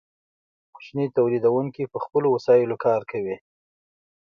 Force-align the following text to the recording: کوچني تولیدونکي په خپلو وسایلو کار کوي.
کوچني 0.75 1.05
تولیدونکي 1.17 1.83
په 1.91 1.97
خپلو 2.03 2.27
وسایلو 2.35 2.75
کار 2.85 3.01
کوي. 3.11 3.35